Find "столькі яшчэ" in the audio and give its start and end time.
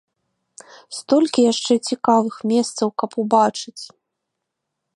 0.99-1.73